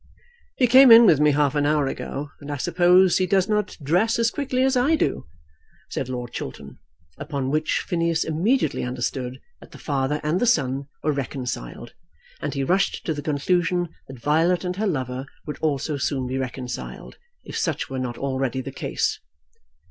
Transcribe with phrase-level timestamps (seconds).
[0.57, 3.77] "He came in with me half an hour ago, and I suppose he does not
[3.83, 5.27] dress as quickly as I do,"
[5.89, 6.79] said Lord Chiltern;
[7.19, 11.93] upon which Phineas immediately understood that the father and the son were reconciled,
[12.41, 16.39] and he rushed to the conclusion that Violet and her lover would also soon be
[16.39, 19.19] reconciled, if such were not already the case.